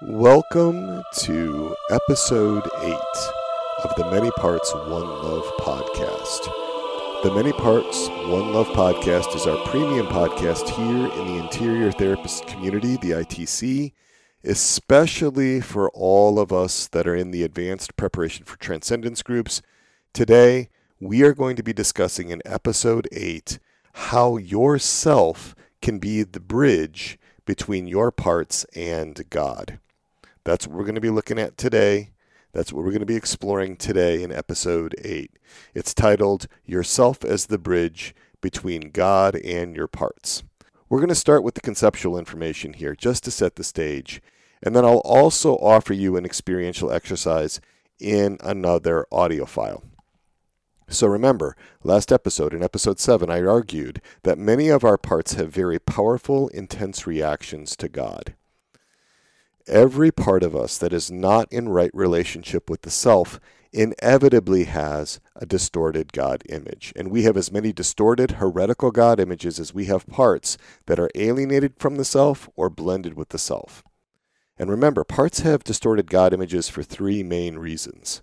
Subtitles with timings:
[0.00, 2.92] Welcome to episode 8
[3.82, 6.44] of the Many Parts One Love podcast.
[7.24, 12.46] The Many Parts One Love podcast is our premium podcast here in the Interior Therapist
[12.46, 13.92] community, the ITC,
[14.44, 19.62] especially for all of us that are in the advanced preparation for transcendence groups.
[20.12, 20.68] Today,
[21.00, 23.58] we are going to be discussing in episode 8
[23.94, 29.80] how yourself can be the bridge between your parts and God.
[30.48, 32.12] That's what we're going to be looking at today.
[32.54, 35.30] That's what we're going to be exploring today in episode 8.
[35.74, 40.44] It's titled Yourself as the Bridge Between God and Your Parts.
[40.88, 44.22] We're going to start with the conceptual information here just to set the stage,
[44.62, 47.60] and then I'll also offer you an experiential exercise
[48.00, 49.84] in another audio file.
[50.88, 55.52] So remember, last episode, in episode 7, I argued that many of our parts have
[55.52, 58.34] very powerful, intense reactions to God
[59.68, 63.38] every part of us that is not in right relationship with the self
[63.72, 66.92] inevitably has a distorted God image.
[66.96, 71.10] And we have as many distorted, heretical God images as we have parts that are
[71.14, 73.82] alienated from the self or blended with the self.
[74.58, 78.22] And remember, parts have distorted God images for three main reasons.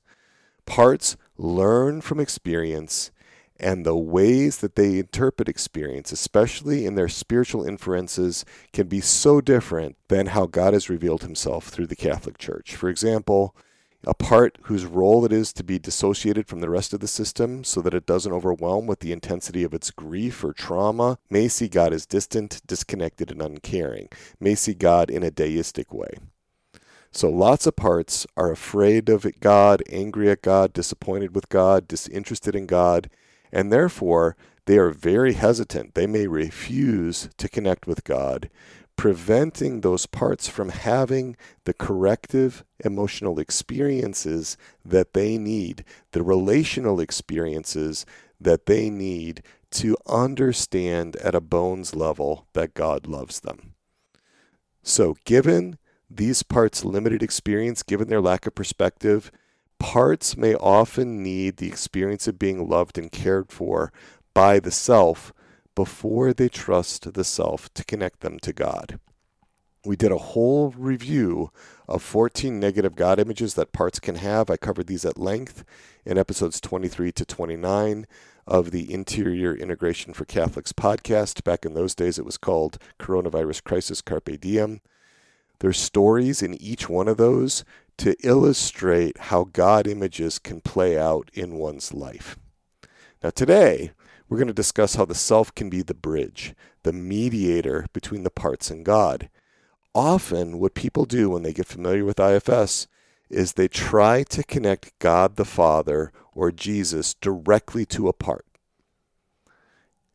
[0.65, 3.11] Parts learn from experience
[3.57, 9.41] and the ways that they interpret experience, especially in their spiritual inferences, can be so
[9.41, 12.75] different than how God has revealed himself through the Catholic Church.
[12.75, 13.55] For example,
[14.07, 17.63] a part whose role it is to be dissociated from the rest of the system
[17.63, 21.67] so that it doesn't overwhelm with the intensity of its grief or trauma may see
[21.67, 26.11] God as distant, disconnected, and uncaring, may see God in a deistic way.
[27.11, 32.55] So lots of parts are afraid of God, angry at God, disappointed with God, disinterested
[32.55, 33.09] in God,
[33.55, 35.95] and therefore they are very hesitant.
[35.95, 38.49] They may refuse to connect with God,
[38.97, 48.05] preventing those parts from having the corrective emotional experiences that they need, the relational experiences
[48.41, 53.73] that they need to understand at a bones level that God loves them.
[54.83, 55.77] So, given
[56.09, 59.31] these parts' limited experience, given their lack of perspective,
[59.85, 63.93] Parts may often need the experience of being loved and cared for
[64.33, 65.31] by the self
[65.75, 68.99] before they trust the self to connect them to God.
[69.85, 71.51] We did a whole review
[71.87, 74.49] of 14 negative God images that parts can have.
[74.49, 75.63] I covered these at length
[76.03, 78.07] in episodes 23 to 29
[78.47, 81.43] of the Interior Integration for Catholics podcast.
[81.43, 84.81] Back in those days, it was called Coronavirus Crisis Carpe Diem.
[85.59, 87.63] There's stories in each one of those
[87.97, 92.37] to illustrate how God images can play out in one's life.
[93.23, 93.91] Now, today,
[94.27, 98.29] we're going to discuss how the self can be the bridge, the mediator between the
[98.29, 99.29] parts and God.
[99.93, 102.87] Often, what people do when they get familiar with IFS
[103.29, 108.45] is they try to connect God the Father or Jesus directly to a part.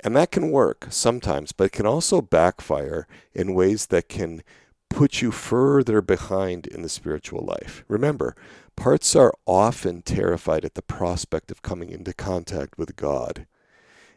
[0.02, 4.42] And that can work sometimes, but it can also backfire in ways that can
[4.90, 7.84] put you further behind in the spiritual life.
[7.88, 8.36] Remember,
[8.76, 13.46] parts are often terrified at the prospect of coming into contact with God.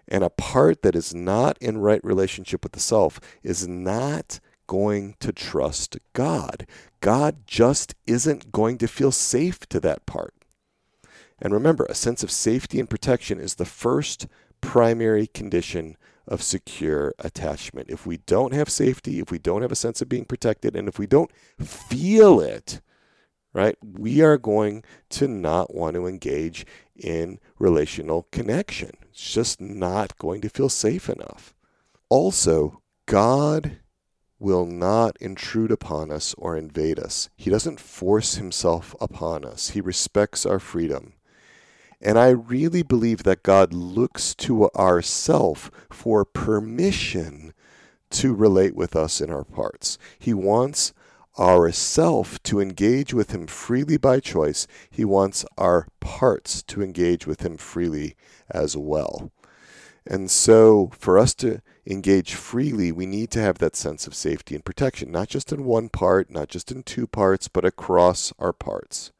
[0.07, 5.15] And a part that is not in right relationship with the self is not going
[5.19, 6.65] to trust God.
[6.99, 10.33] God just isn't going to feel safe to that part.
[11.39, 14.27] And remember, a sense of safety and protection is the first
[14.61, 15.97] primary condition
[16.27, 17.89] of secure attachment.
[17.89, 20.87] If we don't have safety, if we don't have a sense of being protected, and
[20.87, 22.81] if we don't feel it,
[23.53, 28.91] right, we are going to not want to engage in relational connection.
[29.09, 31.53] It's just not going to feel safe enough.
[32.09, 33.77] Also, God
[34.39, 37.29] will not intrude upon us or invade us.
[37.37, 39.69] He doesn't force himself upon us.
[39.69, 41.13] He respects our freedom.
[42.03, 47.53] And I really believe that God looks to ourself for permission
[48.09, 49.97] to relate with us in our parts.
[50.19, 50.93] He wants
[51.37, 54.67] our self to engage with him freely by choice.
[54.91, 58.17] He wants our parts to engage with him freely
[58.51, 59.31] as well.
[60.05, 64.55] And so, for us to engage freely, we need to have that sense of safety
[64.55, 68.51] and protection, not just in one part, not just in two parts, but across our
[68.51, 69.13] parts.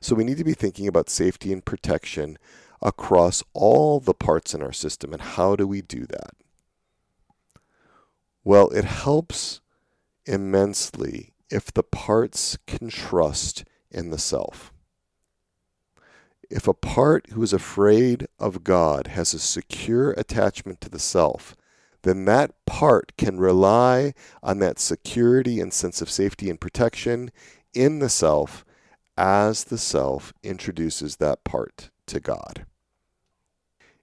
[0.00, 2.38] So we need to be thinking about safety and protection
[2.80, 5.12] across all the parts in our system.
[5.12, 6.30] And how do we do that?
[8.44, 9.60] Well, it helps
[10.24, 14.72] immensely if the parts can trust in the self.
[16.50, 21.56] If a part who is afraid of God has a secure attachment to the self,
[22.02, 27.30] then that part can rely on that security and sense of safety and protection
[27.74, 28.64] in the self
[29.18, 32.64] as the self introduces that part to God.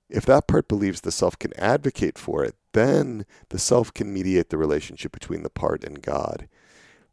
[0.09, 4.49] If that part believes the self can advocate for it, then the self can mediate
[4.49, 6.49] the relationship between the part and God.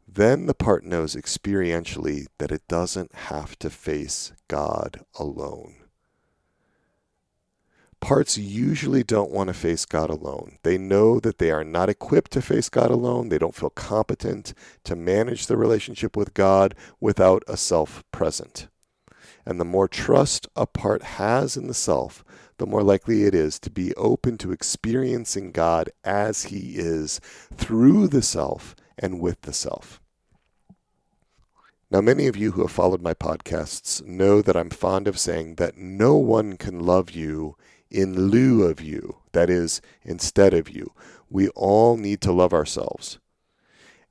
[0.05, 5.82] Then the part knows experientially that it doesn't have to face God alone.
[8.03, 10.57] Parts usually don't want to face God alone.
[10.63, 13.29] They know that they are not equipped to face God alone.
[13.29, 14.53] They don't feel competent
[14.83, 18.67] to manage the relationship with God without a self present.
[19.45, 22.25] And the more trust a part has in the self,
[22.57, 27.21] the more likely it is to be open to experiencing God as He is
[27.55, 30.01] through the self and with the self.
[31.89, 35.55] Now, many of you who have followed my podcasts know that I'm fond of saying
[35.55, 37.55] that no one can love you
[37.93, 40.91] in lieu of you, that is, instead of you.
[41.29, 43.19] We all need to love ourselves.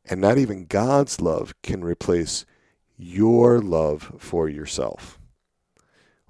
[0.04, 2.44] And not even God's love can replace
[2.96, 5.18] your love for yourself.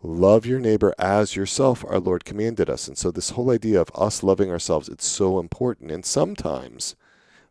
[0.02, 2.88] Love your neighbor as yourself, our Lord commanded us.
[2.88, 5.92] And so, this whole idea of us loving ourselves, it's so important.
[5.92, 6.96] And sometimes,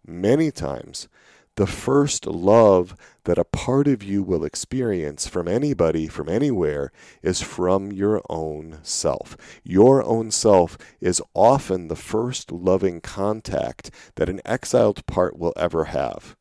[0.05, 1.07] many times,
[1.55, 2.95] the first love
[3.25, 8.79] that a part of you will experience from anybody, from anywhere, is from your own
[8.83, 9.35] self.
[9.63, 15.85] Your own self is often the first loving contact that an exiled part will ever
[15.85, 16.35] have.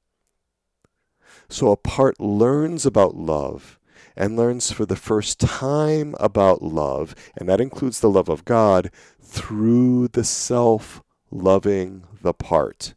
[1.49, 3.79] So a part learns about love
[4.17, 8.91] and learns for the first time about love, and that includes the love of God,
[9.21, 12.95] through the self loving the part.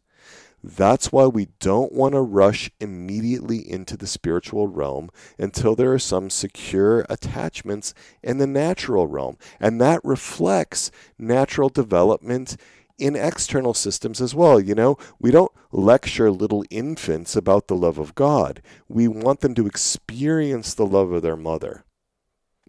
[0.66, 5.98] That's why we don't want to rush immediately into the spiritual realm until there are
[5.98, 9.36] some secure attachments in the natural realm.
[9.60, 12.56] And that reflects natural development
[12.96, 14.58] in external systems as well.
[14.58, 18.62] You know, we don't lecture little infants about the love of God.
[18.88, 21.84] We want them to experience the love of their mother.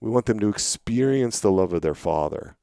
[0.01, 2.55] We want them to experience the love of their father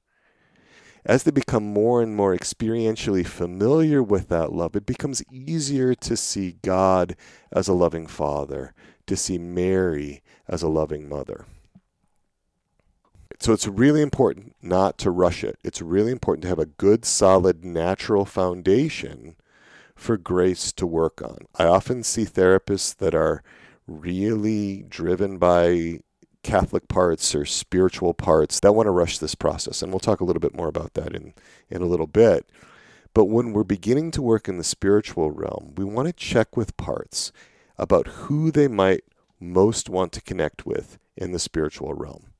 [1.05, 6.17] as they become more and more experientially familiar with that love, it becomes easier to
[6.17, 7.17] see God
[7.51, 8.73] as a loving father,
[9.07, 11.47] to see Mary as a loving mother.
[13.41, 15.59] So it's really important not to rush it.
[15.65, 19.35] It's really important to have a good, solid, natural foundation
[19.97, 21.49] for grace to work on.
[21.57, 23.43] I often see therapists that are
[23.89, 26.01] really driven by
[26.43, 29.83] Catholic parts or spiritual parts that want to rush this process.
[29.83, 31.35] And we'll talk a little bit more about that in,
[31.71, 32.49] in a little bit.
[33.15, 36.77] But when we're beginning to work in the spiritual realm, we want to check with
[36.77, 37.33] parts
[37.79, 39.05] about who they might
[39.39, 42.33] most want to connect with in the spiritual realm.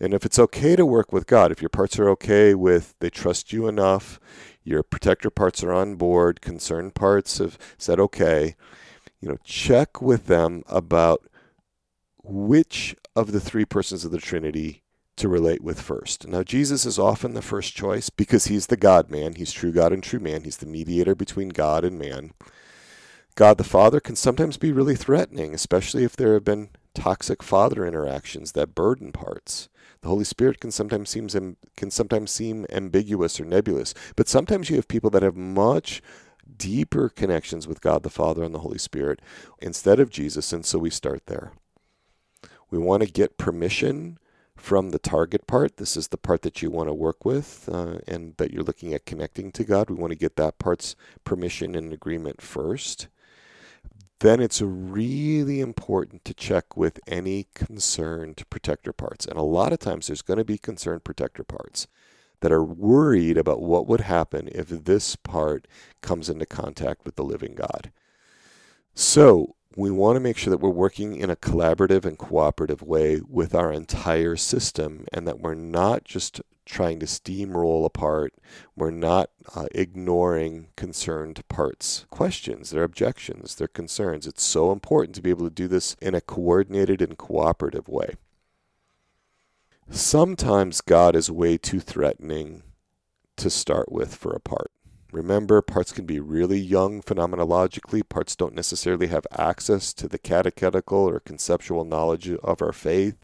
[0.00, 3.10] And if it's okay to work with God, if your parts are okay with, they
[3.10, 4.20] trust you enough,
[4.62, 8.54] your protector parts are on board, concerned parts have said okay,
[9.20, 11.28] you know, check with them about
[12.22, 14.82] which of the three persons of the Trinity
[15.16, 16.28] to relate with first.
[16.28, 19.34] Now, Jesus is often the first choice because he's the God man.
[19.34, 20.44] He's true God and true man.
[20.44, 22.32] He's the mediator between God and man.
[23.34, 27.86] God the Father can sometimes be really threatening, especially if there have been toxic father
[27.86, 29.68] interactions that burden parts.
[30.00, 34.76] The Holy Spirit can sometimes seem can sometimes seem ambiguous or nebulous, but sometimes you
[34.76, 36.00] have people that have much
[36.56, 39.20] deeper connections with God the Father and the Holy Spirit
[39.60, 41.52] instead of Jesus, and so we start there.
[42.70, 44.18] We want to get permission
[44.56, 45.76] from the target part.
[45.76, 48.92] This is the part that you want to work with uh, and that you're looking
[48.92, 49.88] at connecting to God.
[49.88, 53.08] We want to get that part's permission and agreement first.
[54.20, 59.26] Then it's really important to check with any concerned protector parts.
[59.26, 61.86] And a lot of times there's going to be concerned protector parts
[62.40, 65.66] that are worried about what would happen if this part
[66.02, 67.92] comes into contact with the living God.
[68.94, 73.20] So we want to make sure that we're working in a collaborative and cooperative way
[73.28, 78.34] with our entire system and that we're not just trying to steamroll apart.
[78.76, 84.26] We're not uh, ignoring concerned parts, questions, their objections, their concerns.
[84.26, 88.14] It's so important to be able to do this in a coordinated and cooperative way.
[89.90, 92.62] Sometimes God is way too threatening
[93.36, 94.70] to start with for a part.
[95.10, 98.06] Remember, parts can be really young phenomenologically.
[98.06, 103.16] Parts don't necessarily have access to the catechetical or conceptual knowledge of our faith.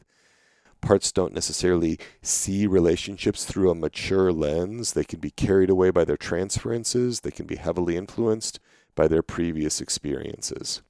[0.81, 4.93] Parts don't necessarily see relationships through a mature lens.
[4.93, 8.61] They can be carried away by their transferences, they can be heavily influenced
[8.95, 10.83] by their previous experiences.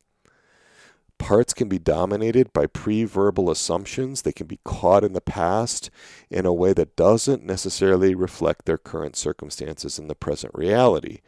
[1.18, 4.22] Parts can be dominated by pre verbal assumptions.
[4.22, 5.90] They can be caught in the past
[6.30, 11.20] in a way that doesn't necessarily reflect their current circumstances in the present reality.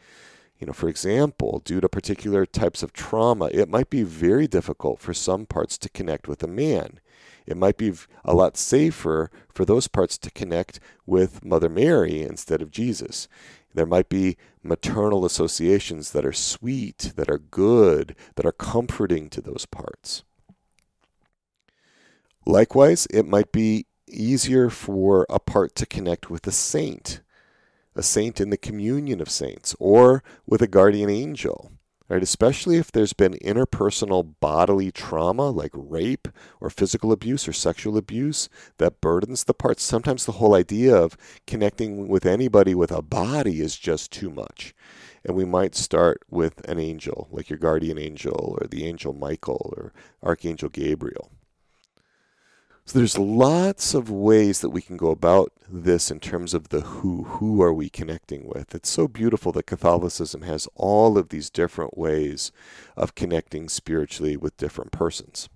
[0.59, 4.99] You know, for example, due to particular types of trauma, it might be very difficult
[4.99, 6.99] for some parts to connect with a man.
[7.45, 7.93] It might be
[8.25, 13.27] a lot safer for those parts to connect with Mother Mary instead of Jesus.
[13.77, 19.39] There might be maternal associations that are sweet, that are good, that are comforting to
[19.39, 20.23] those parts.
[22.47, 27.21] Likewise, it might be easier for a part to connect with a saint,
[27.95, 31.71] a saint in the communion of saints, or with a guardian angel
[32.09, 32.23] right?
[32.23, 36.27] Especially if there's been interpersonal bodily trauma like rape
[36.61, 39.83] or physical abuse or sexual abuse that burdens the parts.
[39.83, 44.73] Sometimes the whole idea of connecting with anybody with a body is just too much.
[45.25, 49.73] And we might start with an angel, like your guardian angel or the angel Michael
[49.75, 49.91] or
[50.23, 51.31] Archangel Gabriel.
[52.87, 56.79] So there's lots of ways that we can go about this in terms of the
[56.79, 57.23] who.
[57.23, 58.73] Who are we connecting with?
[58.73, 62.53] It's so beautiful that Catholicism has all of these different ways
[62.95, 65.49] of connecting spiritually with different persons.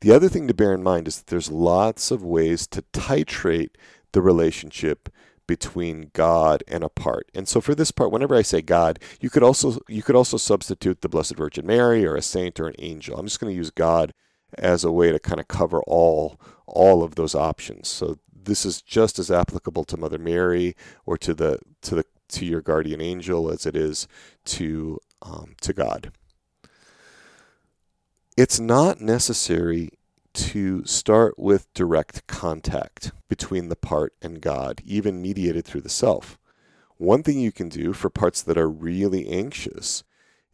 [0.00, 3.72] The other thing to bear in mind is that there's lots of ways to titrate
[4.12, 5.10] the relationship
[5.46, 7.30] between God and a part.
[7.34, 10.38] And so for this part, whenever I say God, you could also you could also
[10.38, 13.18] substitute the Blessed Virgin Mary or a saint or an angel.
[13.18, 14.14] I'm just going to use God
[14.58, 17.88] as a way to kind of cover all all of those options.
[17.88, 22.46] So this is just as applicable to Mother Mary or to the to the to
[22.46, 24.06] your guardian angel as it is
[24.46, 26.12] to um, to God.
[28.36, 29.90] It's not necessary
[30.32, 36.38] to start with direct contact between the part and God, even mediated through the self.
[36.96, 40.04] One thing you can do for parts that are really anxious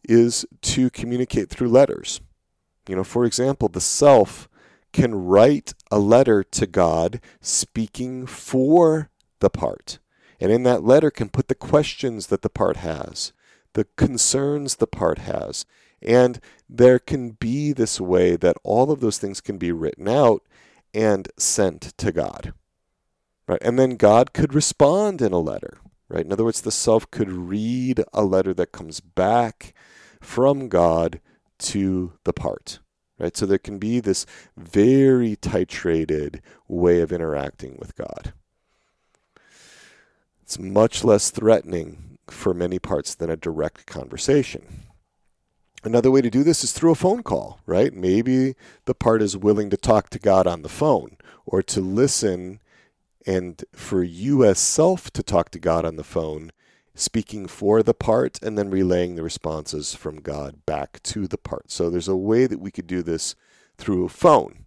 [0.07, 2.21] is to communicate through letters.
[2.87, 4.47] You know, for example, the self
[4.93, 9.99] can write a letter to God speaking for the part.
[10.39, 13.33] And in that letter can put the questions that the part has,
[13.73, 15.65] the concerns the part has.
[16.01, 16.39] And
[16.69, 20.43] there can be this way that all of those things can be written out
[20.93, 22.53] and sent to God.
[23.47, 23.61] Right?
[23.61, 25.79] And then God could respond in a letter.
[26.09, 26.25] Right?
[26.25, 29.73] In other words, the self could read a letter that comes back
[30.21, 31.19] from God
[31.59, 32.79] to the part.
[33.19, 33.35] Right?
[33.35, 38.33] So there can be this very titrated way of interacting with God.
[40.43, 44.87] It's much less threatening for many parts than a direct conversation.
[45.83, 47.93] Another way to do this is through a phone call, right?
[47.93, 52.59] Maybe the part is willing to talk to God on the phone or to listen
[53.25, 56.51] and for you as self to talk to God on the phone
[56.97, 61.71] speaking for the part and then relaying the responses from God back to the part.
[61.71, 63.35] So there's a way that we could do this
[63.77, 64.65] through a phone.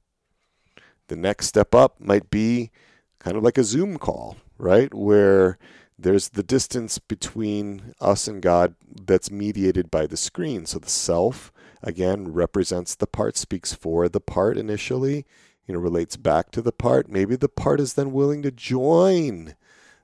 [1.08, 2.70] The next step up might be
[3.18, 4.94] kind of like a Zoom call, right?
[4.94, 5.58] Where
[5.98, 10.66] there's the distance between us and God that's mediated by the screen.
[10.66, 15.26] So the self, again, represents the part, speaks for the part initially,
[15.66, 17.10] you know, relates back to the part.
[17.10, 19.56] Maybe the part is then willing to join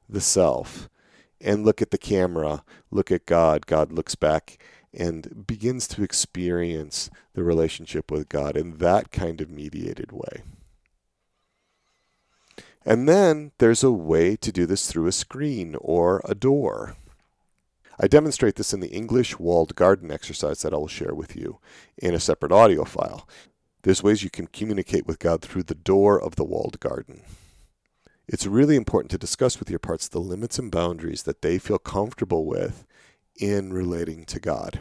[0.09, 0.89] the self
[1.41, 3.67] and look at the camera, look at God.
[3.67, 4.59] God looks back
[4.93, 10.43] and begins to experience the relationship with God in that kind of mediated way.
[12.85, 16.97] And then there's a way to do this through a screen or a door.
[17.99, 21.59] I demonstrate this in the English walled garden exercise that I will share with you
[21.99, 23.29] in a separate audio file.
[23.83, 27.23] There's ways you can communicate with God through the door of the walled garden.
[28.29, 31.79] It's really important to discuss with your parts the limits and boundaries that they feel
[31.79, 32.85] comfortable with
[33.37, 34.81] in relating to God.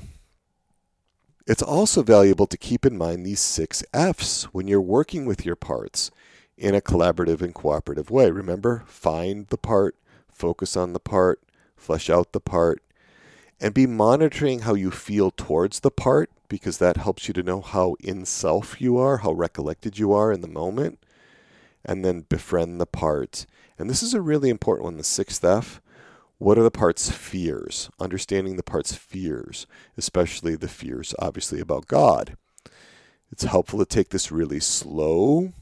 [1.45, 5.55] It's also valuable to keep in mind these six F's when you're working with your
[5.55, 6.09] parts
[6.57, 8.31] in a collaborative and cooperative way.
[8.31, 9.95] Remember, find the part,
[10.27, 11.39] focus on the part,
[11.77, 12.81] flesh out the part,
[13.61, 17.61] and be monitoring how you feel towards the part because that helps you to know
[17.61, 20.97] how in self you are, how recollected you are in the moment
[21.85, 23.45] and then befriend the part.
[23.77, 25.81] And this is a really important one, the sixth F.
[26.37, 27.89] What are the part's fears?
[27.99, 32.35] Understanding the part's fears, especially the fears, obviously, about God.
[33.31, 35.53] It's helpful to take this really slow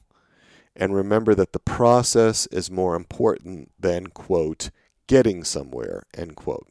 [0.76, 4.72] and remember that the process is more important than, quote,
[5.08, 6.68] getting somewhere, end quote.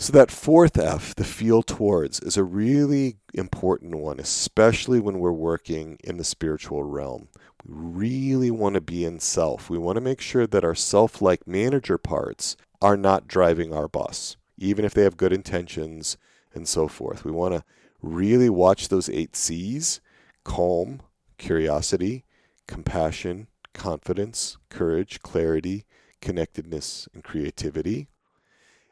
[0.00, 5.32] So, that fourth F, the feel towards, is a really important one, especially when we're
[5.32, 7.26] working in the spiritual realm.
[7.66, 9.68] We really want to be in self.
[9.68, 13.88] We want to make sure that our self like manager parts are not driving our
[13.88, 16.16] bus, even if they have good intentions
[16.54, 17.24] and so forth.
[17.24, 17.64] We want to
[18.00, 20.00] really watch those eight C's
[20.44, 21.02] calm,
[21.38, 22.24] curiosity,
[22.68, 25.86] compassion, confidence, courage, clarity,
[26.20, 28.06] connectedness, and creativity.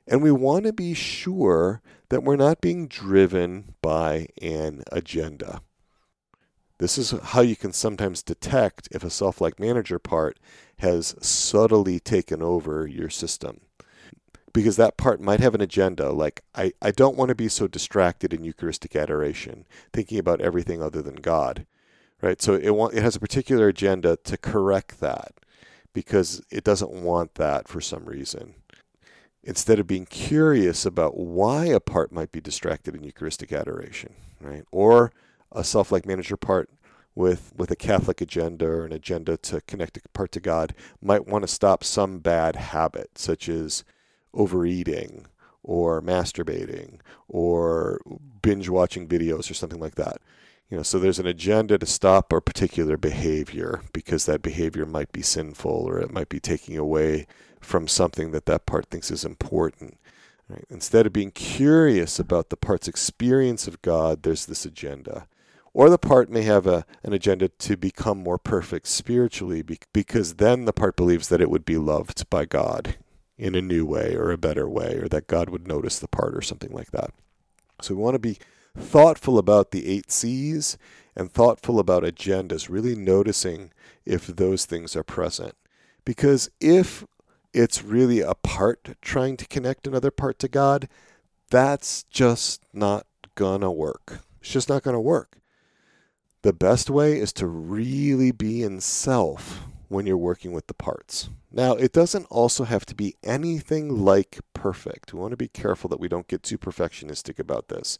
[0.06, 5.62] And we want to be sure that we're not being driven by an agenda.
[6.78, 10.38] This is how you can sometimes detect if a self like manager part
[10.78, 13.60] has subtly taken over your system.
[14.52, 17.66] Because that part might have an agenda, like, I, I don't want to be so
[17.66, 21.66] distracted in Eucharistic adoration, thinking about everything other than God.
[22.22, 22.40] Right?
[22.40, 25.34] So it, want, it has a particular agenda to correct that
[25.92, 28.54] because it doesn't want that for some reason
[29.46, 34.64] instead of being curious about why a part might be distracted in Eucharistic adoration, right?
[34.72, 35.12] Or
[35.52, 36.68] a self-like manager part
[37.14, 41.26] with with a Catholic agenda or an agenda to connect a part to God might
[41.26, 43.84] want to stop some bad habit, such as
[44.34, 45.26] overeating
[45.62, 46.98] or masturbating
[47.28, 48.00] or
[48.42, 50.18] binge watching videos or something like that.
[50.68, 55.12] You know, so there's an agenda to stop a particular behavior because that behavior might
[55.12, 57.28] be sinful or it might be taking away
[57.66, 59.98] from something that that part thinks is important.
[60.48, 60.64] Right?
[60.70, 65.26] Instead of being curious about the part's experience of God, there's this agenda.
[65.74, 70.64] Or the part may have a, an agenda to become more perfect spiritually because then
[70.64, 72.96] the part believes that it would be loved by God
[73.36, 76.34] in a new way or a better way, or that God would notice the part
[76.34, 77.10] or something like that.
[77.82, 78.38] So we want to be
[78.78, 80.78] thoughtful about the eight C's
[81.14, 83.72] and thoughtful about agendas, really noticing
[84.06, 85.54] if those things are present.
[86.06, 87.04] Because if
[87.56, 90.88] it's really a part trying to connect another part to God,
[91.50, 94.20] that's just not gonna work.
[94.40, 95.38] It's just not gonna work.
[96.42, 101.30] The best way is to really be in self when you're working with the parts.
[101.50, 105.14] Now, it doesn't also have to be anything like perfect.
[105.14, 107.98] We want to be careful that we don't get too perfectionistic about this.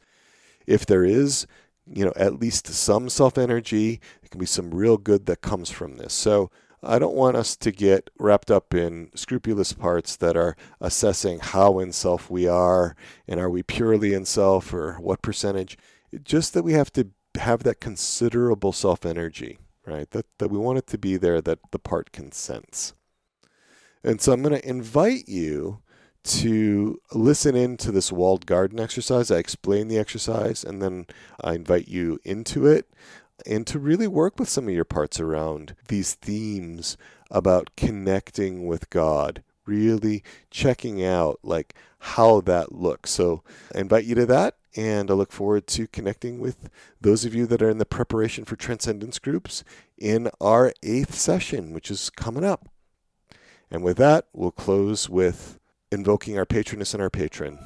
[0.67, 1.47] If there is,
[1.91, 5.71] you know, at least some self energy, there can be some real good that comes
[5.71, 6.13] from this.
[6.13, 6.51] So,
[6.87, 11.79] I don't want us to get wrapped up in scrupulous parts that are assessing how
[11.79, 12.95] in self we are
[13.27, 15.77] and are we purely in self or what percentage.
[16.23, 20.11] Just that we have to have that considerable self energy, right?
[20.13, 22.95] That, that we want it to be there that the part can sense.
[24.05, 25.81] And so I'm going to invite you
[26.27, 29.31] to listen in to this walled garden exercise.
[29.31, 31.07] I explain the exercise and then
[31.41, 32.89] I invite you into it
[33.45, 36.97] and to really work with some of your parts around these themes
[37.31, 43.11] about connecting with God, really checking out like how that looks.
[43.11, 43.43] So
[43.75, 46.69] I invite you to that and I look forward to connecting with
[47.01, 49.65] those of you that are in the preparation for transcendence groups
[49.99, 52.69] in our eighth session, which is coming up.
[53.71, 55.59] And with that, we'll close with
[55.91, 57.59] invoking our patroness and our patron,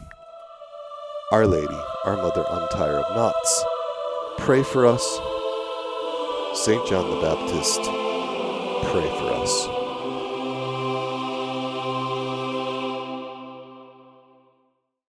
[1.32, 3.64] Our Lady, our Mother Untier of Knots.
[4.38, 5.20] Pray for us
[6.52, 6.84] St.
[6.84, 7.80] John the Baptist,
[8.90, 9.79] pray for us.